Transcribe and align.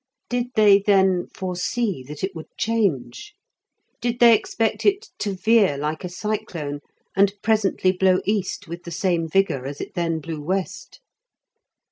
Did 0.29 0.47
they, 0.55 0.79
then, 0.79 1.27
foresee 1.31 2.01
that 2.07 2.23
it 2.23 2.33
would 2.33 2.47
change? 2.57 3.35
Did 4.01 4.17
they 4.17 4.33
expect 4.33 4.83
it 4.83 5.09
to 5.19 5.35
veer 5.35 5.77
like 5.77 6.03
a 6.03 6.09
cyclone 6.09 6.79
and 7.15 7.35
presently 7.43 7.91
blow 7.91 8.19
east 8.25 8.67
with 8.67 8.81
the 8.81 8.89
same 8.89 9.27
vigour 9.29 9.67
as 9.67 9.79
it 9.79 9.93
then 9.93 10.19
blew 10.19 10.41
west? 10.41 11.01